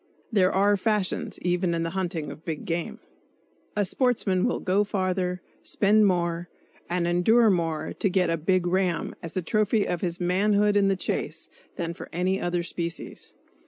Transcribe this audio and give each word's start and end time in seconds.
(There 0.31 0.51
are 0.51 0.75
fashions, 0.77 1.37
even 1.43 1.75
in 1.75 1.83
the 1.83 1.91
hunting 1.91 2.31
of 2.31 2.43
big 2.43 2.65
game!) 2.65 2.97
A 3.75 3.85
sportsman 3.85 4.45
will 4.47 4.59
go 4.59 4.83
farther, 4.83 5.41
spend 5.61 6.07
more 6.07 6.49
and 6.89 7.05
endure 7.05 7.51
more 7.51 7.93
to 7.93 8.09
get 8.09 8.31
"a 8.31 8.35
big 8.35 8.65
ram" 8.65 9.13
as 9.21 9.37
a 9.37 9.43
trophy 9.43 9.85
of 9.87 10.01
his 10.01 10.19
manhood 10.19 10.75
in 10.75 10.87
the 10.87 10.95
chase 10.95 11.49
than 11.75 11.93
for 11.93 12.09
any 12.11 12.41
other 12.41 12.63
species. 12.63 13.35